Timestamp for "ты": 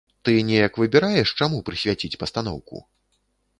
0.27-0.33